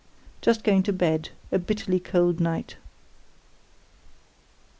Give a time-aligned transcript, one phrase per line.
[0.41, 2.75] Just going to bed; a bitterly cold night.